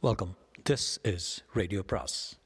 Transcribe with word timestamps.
Welcome 0.00 0.36
this 0.70 1.14
is 1.14 1.44
radio 1.52 1.82
பிராஸ் 1.82 2.38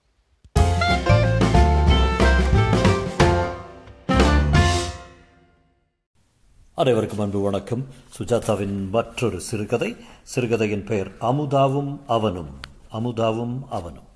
அனைவருக்கும் 6.75 7.19
அன்பு 7.19 7.41
வணக்கம். 7.41 7.87
சுஜாதாவின் 8.19 8.89
மற்றொரு 8.89 9.41
சிறுகதை. 9.41 9.97
சிறுகதையின் 10.23 10.85
பெயர் 10.85 11.17
அமுதாவும் 11.17 11.99
அவனும். 12.07 12.61
அமுதாவும் 12.93 13.59
அவனும். 13.71 14.07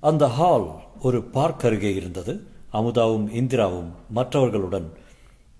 அந்த 0.00 0.26
ஹால் 0.26 0.80
ஒரு 1.00 1.22
பார்க் 1.22 1.64
அருகே 1.64 1.94
இருந்தது. 1.94 2.46
அமுதாவும் 2.72 3.28
இந்திராவும் 3.28 3.92
மற்றவர்களுடன் 4.08 4.92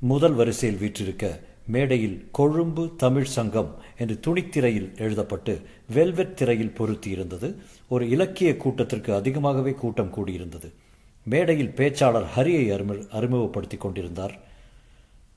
முதல் 0.00 0.32
வரிசையில் 0.32 0.78
வீற்றிருக்க 0.78 1.40
மேடையில் 1.66 2.28
கொழும்பு 2.32 2.94
தமிழ் 2.96 3.24
சங்கம் 3.24 3.74
என்று 3.98 4.20
துணித்திரையில் 4.26 4.98
எழுதப்பட்டு 4.98 5.60
வெல்வெட் 5.94 6.36
திரையில் 6.36 6.74
பொருத்தியிருந்தது. 6.78 7.54
ஒரு 7.88 8.08
இலக்கிய 8.08 8.56
கூட்டத்திற்கு 8.56 9.14
அதிகமாகவே 9.14 9.72
கூட்டம் 9.72 10.14
கூடியிருந்தது. 10.14 10.72
மேடையில் 11.22 11.72
பேச்சாளர் 11.76 12.26
ஹரியை 12.36 12.72
அறிமு 12.72 13.10
அறிமுகப்படுத்திக் 13.10 13.80
கொண்டிருந்தார். 13.80 14.38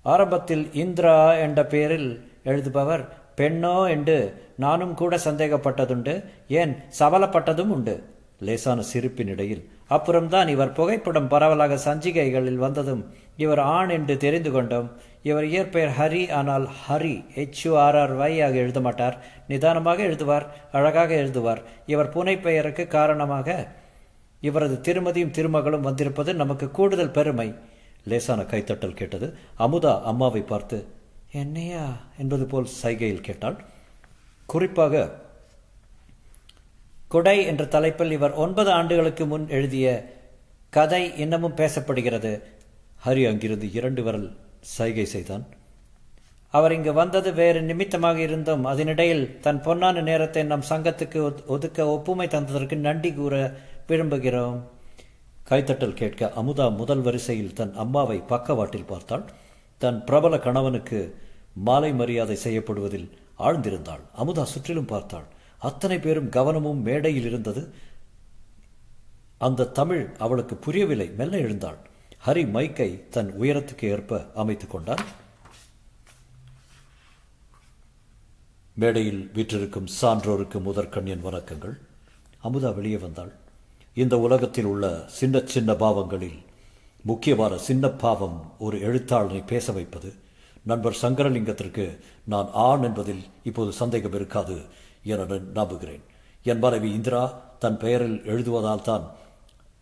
ஆரம்பத்தில் 0.02 0.74
இந்திரா 0.74 1.34
என்ற 1.34 1.66
பெயரில் 1.66 2.32
எழுதுபவர் 2.46 3.08
பெண்ணோ 3.38 3.90
என்று 3.90 4.44
நானும் 4.56 4.94
கூட 4.94 5.16
சந்தேகப்பட்டதுண்டு. 5.16 6.26
ஏன்? 6.48 6.76
சபலப்பட்டதும் 7.00 7.68
உண்டு. 7.68 8.04
லேசான 8.48 8.82
சிரிப்பின் 8.92 9.32
இடையில் 9.34 9.64
அப்புறம்தான் 9.96 10.50
இவர் 10.54 10.76
புகைப்படம் 10.78 11.30
பரவலாக 11.34 11.80
சஞ்சிகைகளில் 11.86 12.64
வந்ததும் 12.66 13.04
இவர் 13.44 13.62
ஆண் 13.76 13.90
என்று 13.90 14.16
தெரிந்து 14.24 14.52
கொண்டோம். 14.52 14.88
இவர் 15.30 15.46
இயற்பெயர் 15.46 15.94
ஹரி 16.00 16.24
ஆனால் 16.40 16.66
ஹரி 16.88 17.16
ஹெச்யூஆர்ஆர் 17.36 18.14
வை 18.22 18.32
ஆக 18.42 18.56
எழுத 18.64 18.80
மாட்டார். 18.80 19.18
நிதானமாக 19.48 20.04
எழுதுவார் 20.04 20.46
அழகாக 20.72 21.16
எழுதுவார். 21.16 21.62
இவர் 21.86 22.14
புனைப்பெயருக்கு 22.16 22.86
காரணமாக 22.88 23.58
இவரது 24.50 24.78
திருமதியும் 24.88 25.36
திருமகளும் 25.38 25.88
வந்திருப்பது 25.90 26.34
நமக்கு 26.42 26.68
கூடுதல் 26.72 27.16
பெருமை. 27.18 27.50
லேசான 28.04 28.42
கைத்தட்டல் 28.42 29.00
கேட்டது. 29.02 29.28
அமுதா 29.60 29.94
அம்மாவை 30.12 30.42
பார்த்து 30.42 30.80
என்னையா? 31.42 31.86
என்பது 32.18 32.46
போல் 32.46 32.74
சைகையில் 32.82 33.26
கேட்டாள். 33.28 33.58
குறிப்பாக 34.50 35.04
கொடை 37.14 37.38
என்ற 37.50 37.64
தலைப்பில் 37.74 38.14
இவர் 38.18 38.38
ஒன்பது 38.44 38.70
ஆண்டுகளுக்கு 38.78 39.24
முன் 39.32 39.48
எழுதிய 39.58 39.88
கதை 40.78 41.04
இன்னமும் 41.24 41.60
பேசப்படுகிறது. 41.60 42.32
ஹரி 43.06 43.24
அங்கிருந்து 43.30 43.68
இரண்டு 43.80 44.02
விரல் 44.04 44.30
சைகை 44.76 45.06
செய்தான். 45.16 45.44
அவர் 46.54 46.74
இங்கு 46.76 46.92
வந்தது 46.94 47.30
வேறு 47.40 47.60
நிமித்தமாக 47.62 48.18
இருந்தும் 48.20 48.64
அதனிடையில் 48.72 49.24
தன் 49.46 49.62
பொன்னான 49.66 50.04
நேரத்தை 50.10 50.44
நம் 50.52 50.66
சங்கத்துக்கு 50.70 51.20
ஒதுக்க 51.56 51.88
ஒப்புமை 51.96 52.28
தந்ததற்கு 52.28 52.78
நன்றி 52.88 53.12
கூற 53.14 53.36
விரும்புகிறோம். 53.88 54.58
கைத்தட்டல் 55.50 56.00
கேட்க 56.02 56.32
அமுதா 56.42 56.68
முதல் 56.82 57.04
வரிசையில் 57.08 57.56
தன் 57.60 57.74
அம்மாவை 57.84 58.18
பக்கவாட்டில் 58.34 58.90
பார்த்தாள். 58.92 59.26
தன் 59.82 60.00
பிரபல 60.04 60.38
கணவனுக்கு 60.38 61.00
மாலை 61.68 61.94
மரியாதை 61.94 62.38
செய்யப்படுவதில் 62.46 63.08
ஆழ்ந்திருந்தாள். 63.40 64.04
அமுதா 64.22 64.46
சுற்றிலும் 64.54 64.92
பார்த்தாள். 64.94 65.28
அத்தனை 65.64 66.00
பேரும் 66.00 66.30
கவனமும் 66.30 66.82
மேடையில் 66.82 67.26
இருந்தது. 67.26 67.74
அந்த 69.38 69.66
தமிழ் 69.66 70.16
அவளுக்கு 70.18 70.56
புரியவில்லை. 70.56 71.10
மெல்ல 71.10 71.38
எழுந்தாள். 71.38 71.78
ஹரி 72.26 72.52
மைக்கை 72.52 73.10
தன் 73.10 73.34
உயரத்துக்கு 73.40 73.86
ஏற்ப 73.86 74.32
அமைத்துக் 74.36 74.70
கொண்டான். 74.70 75.06
மேடையில் 78.74 79.30
வீற்றிருக்கும் 79.34 79.88
சான்றோருக்கு 80.02 80.62
முதற்கண்ணியன் 80.62 81.26
வணக்கங்கள். 81.26 81.78
அமுதா 82.44 82.76
வெளியே 82.76 82.98
வந்தாள். 82.98 83.32
இந்த 83.94 84.20
உலகத்தில் 84.20 84.66
உள்ள 84.66 85.04
சின்ன 85.08 85.42
சின்ன 85.46 85.74
பாவங்களில் 85.74 86.44
முக்கியமான 87.02 87.58
சின்ன 87.58 87.88
பாவம் 87.88 88.54
ஒரு 88.60 88.78
எழுத்தாளனை 88.78 89.46
பேச 89.46 89.72
வைப்பது. 89.72 90.14
நண்பர் 90.64 90.98
சங்கரலிங்கத்திற்கு 91.02 92.00
நான் 92.24 92.50
ஆண் 92.54 92.82
என்பதில் 92.82 93.24
இப்போது 93.44 93.72
சந்தேகம் 93.72 94.14
இருக்காது. 94.14 94.62
என 95.04 95.26
நம்புகிறேன். 95.54 96.04
என் 96.44 96.60
மனைவி 96.60 96.92
இந்திரா 96.94 97.24
தன் 97.60 97.78
பெயரில் 97.78 98.18
எழுதுவதால் 98.32 98.82
தான் 98.82 99.06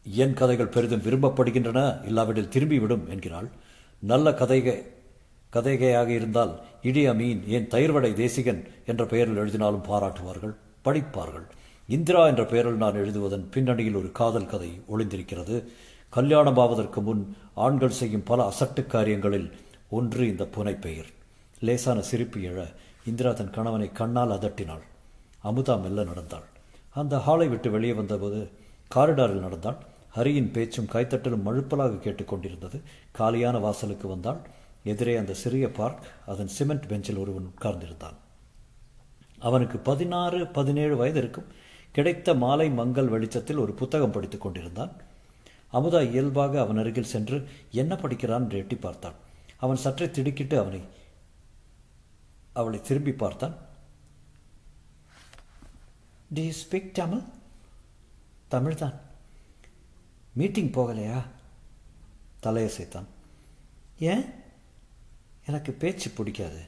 என் 0.04 0.34
கதைகள் 0.34 0.74
பெரிதும் 0.76 1.02
விரும்பப்படுகின்றன. 1.02 2.06
இல்லாவிடில் 2.06 2.54
திரும்பிவிடும் 2.56 3.08
என்கிறாள். 3.08 3.50
நல்ல 4.00 4.32
கதைகை 4.32 4.76
கதைகையாக 5.56 6.10
இருந்தால் 6.10 6.60
இடி 6.82 7.10
அமீன் 7.10 7.48
ஏன் 7.48 7.68
தயிர்வடை 7.68 8.14
தேசிகன் 8.14 8.62
என்ற 8.86 9.06
பெயரில் 9.06 9.36
எழுதினாலும் 9.36 9.88
பாராட்டுவார்கள் 9.88 10.54
படிப்பார்கள். 10.86 11.48
இந்திரா 11.88 12.28
என்ற 12.28 12.46
பெயரில் 12.46 12.82
நான் 12.84 12.94
எழுதுவதன் 12.94 13.46
பின்னணியில் 13.52 13.96
ஒரு 13.96 14.12
காதல் 14.12 14.46
கதை 14.46 14.82
ஒளிந்திருக்கிறது. 14.94 15.64
கல்யாணமாவதற்கு 16.16 17.02
முன் 17.02 17.36
ஆண்கள் 17.54 17.98
செய்யும் 18.00 18.24
பல 18.24 18.52
அசட்டு 18.52 18.86
காரியங்களில் 18.86 19.52
ஒன்று 19.90 20.28
இந்த 20.28 20.44
புனைப்பெயர். 20.56 21.12
லேசான 21.60 22.02
சிரிப்பு 22.02 22.40
எழ 22.40 22.66
இந்திரா 23.06 23.32
தன் 23.32 23.52
கணவனை 23.52 23.92
கண்ணால் 23.92 24.30
அதட்டினாள். 24.30 24.86
அமுதா 25.44 25.82
மெல்ல 25.82 26.04
நடந்தாள். 26.04 26.48
அந்த 26.94 27.18
ஹாலை 27.18 27.48
விட்டு 27.48 27.72
வெளியே 27.72 27.94
வந்தபோது 27.94 28.52
காரிடாரில் 28.96 29.46
நடந்தாள் 29.46 29.78
ஹரியின் 30.16 30.52
பேச்சும் 30.52 30.90
கைத்தட்டலும் 30.94 31.46
மழுப்பலாக 31.46 32.00
கேட்டுக்கொண்டிருந்தது. 32.06 32.82
காலியான 33.12 33.58
வாசலுக்கு 33.58 34.08
வந்தாள் 34.08 34.40
எதிரே 34.84 35.16
அந்த 35.16 35.34
சிறிய 35.34 35.72
பார்க் 35.72 36.04
அதன் 36.28 36.48
சிமெண்ட் 36.48 36.88
பெஞ்சில் 36.88 37.18
ஒருவன் 37.18 37.54
உட்கார்ந்திருந்தான். 37.60 38.18
அவனுக்கு 39.40 39.78
பதினாறு 39.78 40.48
பதினேழு 40.48 40.96
வயது 40.96 41.20
இருக்கும். 41.20 41.46
கிடைத்த 41.92 42.34
மாலை 42.34 42.70
மங்கள் 42.70 43.08
வெளிச்சத்தில் 43.08 43.58
ஒரு 43.58 43.74
புத்தகம் 43.74 44.12
படித்துக் 44.12 44.42
கொண்டிருந்தான். 44.42 44.92
அமுதா 45.74 46.10
இயல்பாக 46.10 46.60
அவன் 46.60 46.78
அருகில் 46.78 47.12
சென்று 47.14 47.48
என்ன 47.72 47.96
படிக்கிறான் 47.96 48.42
என்று 48.42 48.58
எட்டி 48.58 48.76
பார்த்தான். 48.76 49.14
அவன் 49.58 49.76
சற்றே 49.76 50.12
திடுக்கிட்டு 50.12 50.60
அவனை 50.60 50.82
அவளை 52.54 52.82
திரும்பி 52.82 53.12
பார்த்தான். 53.12 53.56
Do 56.34 56.44
you 56.44 56.52
speak 56.52 56.92
Tamil 56.92 57.22
Tamil 58.48 58.76
தான். 58.76 58.94
மீட்டிங் 60.34 60.72
போகலையா? 60.72 61.22
தலையசைத்தான் 62.44 63.06
ஏன்? 64.00 64.26
எனக்கு 65.46 65.72
பேச்சு 65.72 66.10
பிடிக்காது. 66.10 66.62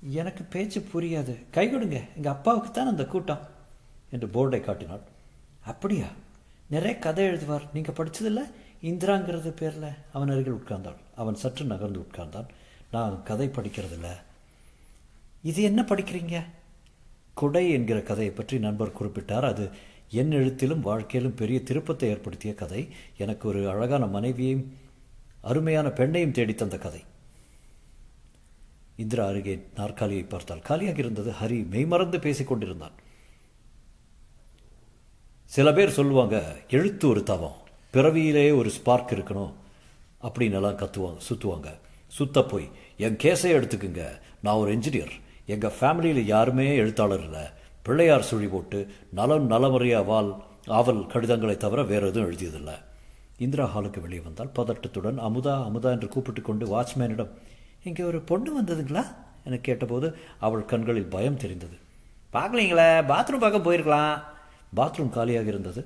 எனக்கு 0.00 0.44
பேச்சு 0.44 0.88
புரியாது. 0.94 1.50
கை 1.50 1.70
கொடுங்க. 1.70 2.02
எங்கள் 2.16 2.32
அப்பாவுக்கு 2.32 2.70
தான் 2.70 2.86
அந்த 2.86 3.04
கூட்டம். 3.04 3.46
என்று 4.10 4.26
போர்டை 4.26 4.60
காட்டினாள். 4.60 5.00
அப்படியா? 5.64 6.06
நிறைய 6.66 6.98
கதை 6.98 7.24
எழுதுவார். 7.24 7.68
நீங்கள் 7.72 7.94
படித்ததில்ல 7.94 8.50
இந்திராங்கிறது 8.82 9.48
பேரில். 9.48 9.92
அவன் 10.12 10.30
அருகில் 10.30 10.54
உட்கார்ந்தாள். 10.54 10.96
அவன் 11.16 11.34
சற்று 11.34 11.64
நகர்ந்து 11.64 11.98
உட்கார்ந்தான். 11.98 12.48
நான் 12.92 13.22
கதை 13.22 13.48
படிக்கிறதில்ல. 13.48 14.16
இது 15.42 15.62
என்ன 15.62 15.82
படிக்கிறீங்க? 15.82 16.44
குடை 17.38 17.64
என்கிற 17.70 17.98
கதையை 18.02 18.34
பற்றி 18.34 18.58
நண்பர் 18.58 18.96
குறிப்பிட்டார். 18.98 19.46
அது 19.52 19.70
என் 20.10 20.30
எழுத்திலும் 20.30 20.80
வாழ்க்கையிலும் 20.80 21.34
பெரிய 21.34 21.62
திருப்பத்தை 21.62 22.08
ஏற்படுத்திய 22.08 22.54
கதை. 22.54 22.88
எனக்கு 23.16 23.48
ஒரு 23.48 23.60
அழகான 23.68 24.06
மனைவியையும் 24.06 24.64
அருமையான 25.40 25.88
பெண்ணையும் 25.88 26.36
தேடித்தந்த 26.38 26.78
கதை. 26.78 27.02
இந்திரா 28.96 29.26
அருகே 29.26 29.54
நாற்காலியை 29.76 30.22
பார்த்தால் 30.22 30.66
காலியாக 30.68 30.98
இருந்தது. 30.98 31.30
ஹரி 31.42 31.68
மெய்மறந்து 31.68 32.20
பேசிக் 32.20 32.46
கொண்டிருந்தான். 32.46 32.96
சில 35.44 35.72
பேர் 35.72 35.96
சொல்லுவாங்க 35.98 36.56
எழுத்து 36.70 37.08
ஒரு 37.08 37.22
தவம். 37.22 37.56
பிறவியிலேயே 37.90 38.50
ஒரு 38.50 38.70
ஸ்பார்க் 38.70 39.12
இருக்கணும். 39.12 39.52
அப்படின்னு 40.22 40.58
எல்லாம் 40.60 40.78
கத்துவாங்க 40.78 41.20
சுற்றுவாங்க 41.28 41.68
சுத்த 42.08 42.42
போய் 42.42 42.68
என் 42.96 43.16
கேஸை 43.16 43.50
எடுத்துக்குங்க. 43.58 44.02
நான் 44.42 44.56
ஒரு 44.56 44.76
என்ஜினியர் 44.76 45.14
எங்கள் 45.54 45.76
ஃபேமிலியில் 45.78 46.30
யாருமே 46.34 46.66
எழுத்தாளர் 46.82 47.24
இல்லை. 47.26 47.44
பிள்ளையார் 47.86 48.28
சுழி 48.30 48.48
போட்டு 48.54 48.78
நலம் 49.18 49.46
நலமுறையா 49.50 50.00
வால் 50.04 50.30
ஆவல் 50.78 51.06
கடிதங்களை 51.12 51.56
தவிர 51.56 51.82
வேறு 51.82 52.08
எதுவும் 52.08 52.28
எழுதியதில்லை. 52.28 52.74
இந்திரா 53.38 53.66
ஹாலுக்கு 53.74 54.00
வெளியே 54.00 54.22
வந்தால் 54.24 54.54
பதட்டத்துடன் 54.58 55.18
அமுதா 55.28 55.54
அமுதா 55.68 55.90
என்று 55.96 56.08
கூப்பிட்டு 56.08 56.42
கொண்டு 56.42 56.64
வாட்ச்மேனிடம் 56.66 57.32
இங்கே 57.84 58.02
ஒரு 58.02 58.20
பொண்ணு 58.20 58.50
வந்ததுங்களா? 58.60 59.04
என 59.44 59.58
கேட்டபோது 59.58 60.08
அவள் 60.46 60.64
கண்களில் 60.64 61.12
பயம் 61.14 61.36
தெரிந்தது. 61.36 61.76
பார்க்கலீங்களே 62.32 62.88
பாத்ரூம் 63.12 63.44
பார்க்க 63.44 63.66
போயிருக்கலாம். 63.68 64.14
பாத்ரூம் 64.76 65.14
காலியாக 65.16 65.48
இருந்தது. 65.48 65.82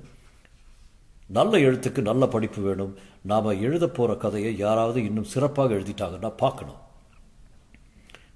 நல்ல 1.27 1.57
எழுத்துக்கு 1.57 2.01
நல்ல 2.01 2.23
படிப்பு 2.27 2.61
வேணும். 2.61 2.95
நாம் 3.31 3.59
எழுத 3.67 3.85
போகிற 3.87 4.15
கதையை 4.15 4.57
யாராவது 4.57 4.99
இன்னும் 5.05 5.31
சிறப்பாக 5.33 5.73
எழுதிட்டாங்கன்னா 5.73 6.31
பார்க்கணும். 6.37 6.81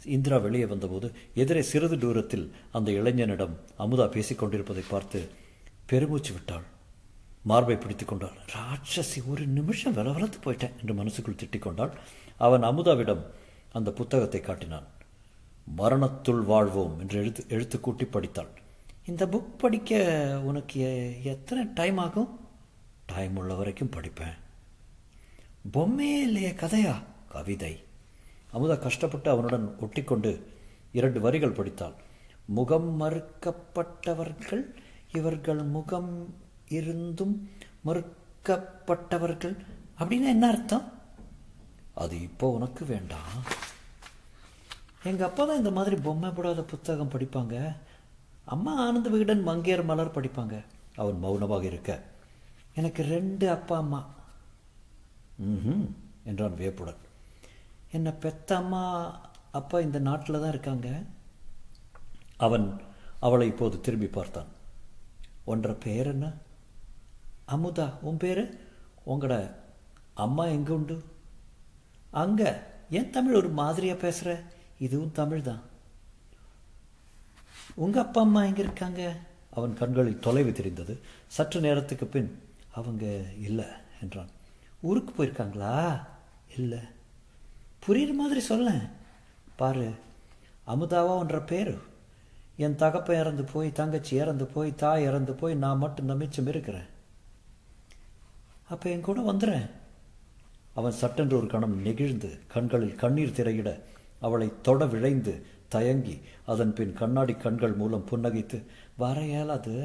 இந்திரா 0.03 0.37
வெளியே 0.37 0.65
வந்தபோது 0.65 1.15
எதிரே 1.35 1.61
சிறிது 1.61 1.97
தூரத்தில் 1.97 2.55
அந்த 2.71 2.91
இளைஞனிடம் 2.91 3.55
அமுதா 3.79 4.07
பேசிக்கொண்டிருப்பதை 4.07 4.83
பார்த்து 4.89 5.29
பெருமூச்சு 5.85 6.33
விட்டாள். 6.33 6.63
மார்பை 7.41 7.75
பிடித்து 7.75 8.05
கொண்டாள். 8.05 8.37
ராட்சசி 8.53 9.27
ஒரு 9.27 9.47
நிமிஷம் 9.47 9.95
விலவலத்து 9.95 10.39
போயிட்டேன் 10.43 10.79
என்று 10.79 10.93
மனசுக்குள் 10.93 11.35
திட்டிக் 11.35 11.59
கொண்டாள். 11.59 11.97
அவன் 12.37 12.63
அமுதாவிடம் 12.63 13.25
அந்த 13.71 13.91
புத்தகத்தை 13.91 14.41
காட்டினான். 14.41 14.87
மரணத்துள் 15.77 16.43
வாழ்வோம் 16.43 16.99
என்று 16.99 17.19
எழுத்து 17.19 17.45
எழுத்து 17.49 17.79
கூட்டி 17.79 18.05
படித்தாள். 18.05 18.47
இந்த 19.05 19.25
புக் 19.25 19.57
படிக்க 19.57 20.41
உனக்கு 20.43 21.13
எத்தனை 21.23 21.65
டைம் 21.73 21.97
ஆகும்? 21.97 22.39
டைம் 23.05 23.35
உள்ள 23.35 23.53
வரைக்கும் 23.53 23.91
படிப்பேன். 23.91 24.37
பொம்மையே 25.73 26.21
இல்லையே 26.21 26.51
கதையா? 26.51 27.03
கவிதை. 27.29 27.83
அமுதா 28.53 28.75
கஷ்டப்பட்டு 28.79 29.29
அவனுடன் 29.29 29.65
ஒட்டிக்கொண்டு 29.79 30.31
இரண்டு 30.91 31.19
வரிகள் 31.21 31.57
படித்தாள். 31.59 31.95
முகம் 32.45 32.89
மறுக்கப்பட்டவர்கள் 33.01 34.63
இவர்கள் 35.11 35.63
முகம் 35.75 36.35
இருந்தும் 36.67 37.49
மறுக்கப்பட்டவர்கள் 37.85 39.55
அப்படின்னா 39.99 40.29
என்ன 40.35 40.47
அர்த்தம்? 40.47 40.85
அது 41.93 42.21
இப்போ 42.21 42.47
உனக்கு 42.49 42.85
வேண்டாம். 42.85 43.37
எங்கள் 45.03 45.27
அப்பா 45.27 45.45
தான் 45.45 45.57
இந்த 45.57 45.71
மாதிரி 45.71 45.95
பொம்மை 45.95 46.29
போடாத 46.29 46.63
புத்தகம் 46.63 47.11
படிப்பாங்க. 47.11 47.75
அம்மா 48.45 48.73
ஆனந்த 48.85 49.09
விகடன் 49.09 49.47
மங்கையர் 49.47 49.83
மலர் 49.83 50.15
படிப்பாங்க. 50.15 50.55
அவன் 50.95 51.19
மௌனமாக 51.19 51.63
இருக்க. 51.63 51.91
எனக்கு 52.75 53.03
ரெண்டு 53.03 53.49
அப்பா 53.49 53.77
அம்மா. 53.77 54.01
ம் 55.37 55.87
என்றான் 56.23 56.59
வியப்புடன். 56.61 57.01
என்னை 57.97 58.11
பெத்த 58.11 58.55
அம்மா 58.55 58.81
அப்பா 59.51 59.77
இந்த 59.79 59.99
நாட்டில் 59.99 60.39
தான் 60.39 60.49
இருக்காங்க. 60.49 60.87
அவன் 62.37 62.65
அவளை 63.19 63.47
இப்போது 63.47 63.81
திரும்பி 63.81 64.07
பார்த்தான். 64.07 64.49
ஒன்ற 65.47 65.75
பேர் 65.79 66.07
என்ன? 66.07 66.27
அமுதா 67.47 67.85
உன் 68.01 68.17
பேர்? 68.17 68.41
உங்களோட 69.07 69.35
அம்மா 70.13 70.45
எங்கே 70.45 70.73
உண்டு? 70.73 70.97
அங்கே. 72.11 72.51
ஏன் 72.89 73.09
தமிழ் 73.09 73.39
ஒரு 73.39 73.49
மாதிரியாக 73.49 73.99
பேசுகிற 73.99 74.43
இதுவும் 74.79 75.11
தமிழ் 75.11 75.41
தான். 75.41 75.61
உங்கள் 77.73 78.03
அப்பா 78.03 78.21
அம்மா 78.21 78.43
எங்கே 78.43 78.61
இருக்காங்க? 78.61 79.01
அவன் 79.49 79.73
கண்களில் 79.73 80.23
தொலைவு 80.27 80.51
தெரிந்தது. 80.51 80.95
சற்று 81.27 81.59
நேரத்துக்கு 81.59 82.05
பின் 82.05 82.29
அவங்க 82.71 83.05
இல்லை 83.39 83.65
என்றான். 84.01 84.29
ஊருக்கு 84.81 85.11
போயிருக்காங்களா? 85.13 86.05
இல்லை. 86.57 86.83
புரியுற 87.83 88.13
மாதிரி 88.13 88.39
சொல்ல 88.39 88.69
பாரு 89.55 89.87
அமுதாவா 90.67 91.13
என்ற 91.19 91.37
பேர். 91.41 91.75
என் 92.57 92.75
தகப்பன் 92.75 93.19
இறந்து 93.19 93.43
போய் 93.43 93.71
தங்கச்சி 93.71 94.13
இறந்து 94.15 94.45
போய் 94.45 94.71
தாய் 94.75 95.03
இறந்து 95.03 95.33
போய் 95.33 95.55
நான் 95.55 95.77
மட்டும் 95.77 96.05
தான் 96.05 96.47
இருக்கிறேன். 96.53 96.87
அப்போ 98.69 98.89
என் 98.89 99.05
கூட 99.07 99.19
வந்துடுறேன் 99.31 99.69
அவன் 100.73 100.97
சட்டென்று 101.01 101.37
ஒரு 101.37 101.47
கணம் 101.47 101.75
நெகிழ்ந்து 101.81 102.29
கண்களில் 102.47 102.95
கண்ணீர் 102.95 103.37
திரையிட 103.37 103.69
அவளை 104.19 104.47
தொட 104.61 104.85
விழைந்து 104.85 105.33
தயங்கி 105.69 106.15
அதன் 106.45 106.73
பின் 106.73 106.93
கண்ணாடி 106.93 107.33
கண்கள் 107.33 107.73
மூலம் 107.73 108.05
புன்னகைத்து 108.09 108.59
வர 108.97 109.21
இயலாது 109.25 109.75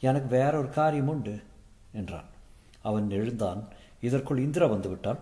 எனக்கு 0.00 0.28
வேற 0.28 0.52
ஒரு 0.58 0.70
காரியம் 0.70 1.08
உண்டு 1.08 1.34
என்றான். 1.92 2.28
அவன் 2.82 3.10
எழுந்தான். 3.10 3.60
இதற்குள் 4.00 4.38
இந்திரா 4.38 4.66
வந்து 4.66 4.88
விட்டாள் 4.88 5.20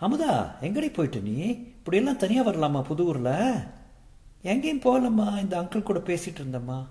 அமுதா 0.00 0.54
எங்கடி 0.60 0.92
போயிட்டு 0.92 1.20
நீ? 1.20 1.36
இப்படியெல்லாம் 1.46 2.16
தனியாக 2.16 2.50
வரலாமா 2.50 2.82
புது 2.82 3.04
ஊரில் 3.04 3.62
எங்கேயும் 4.42 4.80
போகலம்மா 4.80 5.38
இந்த 5.38 5.60
அங்கிள் 5.60 5.82
கூட 5.82 5.98
பேசிகிட்டு 5.98 6.38
இருந்தம்மா. 6.38 6.86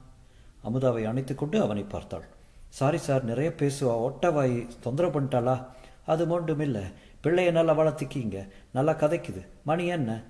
அமுதாவை 0.63 1.03
அணைத்துக்கொண்டு 1.05 1.61
அவனை 1.61 1.83
பார்த்தாள். 1.83 2.25
சாரி 2.69 2.97
சார் 2.97 3.23
நிறைய 3.23 3.53
பேசுவா 3.57 4.09
ஒட்டவாய் 4.09 4.67
தொந்தரவு 4.81 5.21
பண்ணிட்டாளா? 5.21 5.65
அது 6.05 6.27
மட்டும் 6.27 6.59
இல்லை. 6.59 6.81
பிள்ளைய 7.23 7.51
நல்லா 7.51 7.77
வளர்த்திக்கிங்க. 7.77 8.49
நல்லா 8.73 8.91
கதைக்குது. 8.91 9.45
மணி 9.63 9.85
என்ன? 9.85 10.23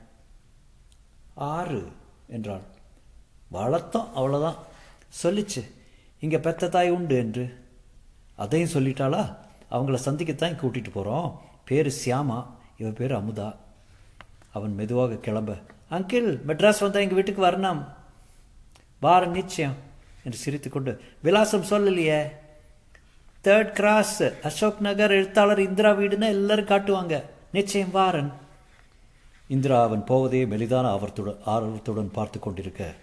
ஆறு 1.35 1.87
என்றாள். 2.27 2.61
வளர்த்தோம் 3.53 4.07
அவ்வளோதான் 4.15 4.55
சொல்லிச்சு. 5.23 5.63
இங்கே 6.19 6.39
பெத்த 6.39 6.69
தாய் 6.69 6.89
உண்டு 6.89 7.17
என்று. 7.17 7.65
அதையும் 8.35 8.69
சொல்லிட்டாளா? 8.69 9.35
அவங்கள 9.71 9.97
சந்திக்கத்தான் 10.05 10.59
கூட்டிகிட்டு 10.61 10.91
போகிறோம் 10.91 11.41
பேர் 11.65 12.01
சியாமா 12.05 12.45
இவ 12.77 12.89
பேர் 12.89 13.11
அமுதா. 13.11 13.55
அவன் 14.53 14.73
மெதுவாக 14.73 15.15
கிளம்ப. 15.15 15.51
அங்கிள் 15.91 16.39
மெட்ராஸ் 16.47 16.79
வந்தால் 16.79 17.01
எங்கள் 17.01 17.13
வீட்டுக்கு 17.13 17.45
வரணும். 17.45 17.87
வாரம் 18.99 19.31
நிச்சயம் 19.31 19.73
என்று 20.23 20.37
சிரித்துக்கொண்டு 20.37 21.01
விலாசம் 21.21 21.63
சொல்லலையே. 21.63 22.31
தேர்ட் 23.43 23.71
கிராஸ் 23.71 24.23
அசோக் 24.43 24.79
நகர் 24.79 25.11
எழுத்தாளர் 25.11 25.59
இந்திரா 25.59 25.91
வீடுன்னு 25.91 26.27
எல்லாரும் 26.27 26.65
காட்டுவாங்க. 26.65 27.23
நிச்சயம் 27.51 27.91
வாரன். 27.91 28.33
இந்திரா 29.47 29.83
அவன் 29.83 30.03
போவதே 30.03 30.45
மெலிதான 30.45 30.83
ஆர்வத்துடன் 30.83 31.37
ஆர்வத்துடன் 31.45 32.11
பார்த்து 32.11 32.39
கொண்டிருக்க. 32.39 32.93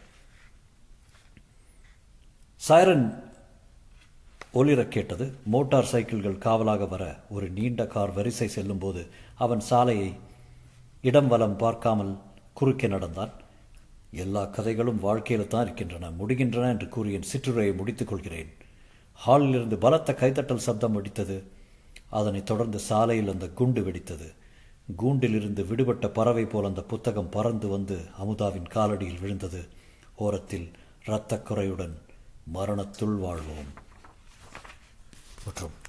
சைரன் 2.56 3.24
ஒளிரக் 4.54 4.88
கேட்டது 4.88 5.32
மோட்டார் 5.44 5.88
சைக்கிள்கள் 5.92 6.38
காவலாக 6.38 6.86
வர 6.86 7.20
ஒரு 7.30 7.50
நீண்ட 7.50 7.86
கார் 7.86 8.12
வரிசை 8.12 8.48
செல்லும்போது 8.48 9.06
அவன் 9.34 9.60
சாலையை 9.60 10.14
இடம் 11.02 11.28
வலம் 11.28 11.56
பார்க்காமல் 11.56 12.18
குறுக்கே 12.52 12.88
நடந்தான். 12.88 13.30
எல்லா 14.10 14.44
கதைகளும் 14.44 15.00
வாழ்க்கையில் 15.00 15.46
தான் 15.46 15.64
இருக்கின்றன 15.64 16.10
முடிகின்றன 16.10 16.68
என்று 16.68 16.88
கூறி 16.88 17.12
என் 17.12 17.28
சிற்றுரையை 17.32 17.76
முடித்துக் 17.76 18.08
கொள்கிறேன். 18.08 18.52
ஹாலிலிருந்து 19.12 19.76
பலத்த 19.76 20.16
கைதட்டல் 20.20 20.64
சப்தம் 20.66 21.02
வெடித்தது 21.02 21.42
அதனைத் 22.10 22.46
தொடர்ந்து 22.46 22.78
சாலையில் 22.78 23.28
அந்த 23.28 23.48
குண்டு 23.48 23.82
வெடித்தது. 23.82 24.34
கூண்டிலிருந்து 24.98 25.66
விடுபட்ட 25.66 26.08
பறவை 26.08 26.44
போல் 26.44 26.64
அந்த 26.64 26.82
புத்தகம் 26.82 27.28
பறந்து 27.28 27.68
வந்து 27.68 28.00
அமுதாவின் 28.24 28.68
காலடியில் 28.74 29.20
விழுந்தது. 29.20 29.64
ஓரத்தில் 30.14 30.70
இரத்தக் 31.06 31.46
குறையுடன் 31.46 31.98
மரணத்துள் 32.54 33.18
வாழ்வோம். 33.18 33.82
Okay. 35.46 35.83